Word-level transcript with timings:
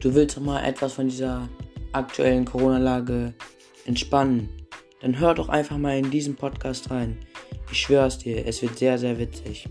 du 0.00 0.14
willst 0.14 0.36
doch 0.36 0.42
mal 0.42 0.64
etwas 0.64 0.94
von 0.94 1.08
dieser 1.08 1.48
aktuellen 1.92 2.44
Corona-Lage 2.44 3.34
entspannen, 3.86 4.48
dann 5.00 5.18
hör 5.18 5.34
doch 5.34 5.48
einfach 5.48 5.78
mal 5.78 5.96
in 5.96 6.10
diesen 6.10 6.36
Podcast 6.36 6.90
rein. 6.90 7.18
Ich 7.70 7.80
schwör's 7.80 8.18
dir, 8.18 8.46
es 8.46 8.62
wird 8.62 8.78
sehr, 8.78 8.98
sehr 8.98 9.18
witzig. 9.18 9.68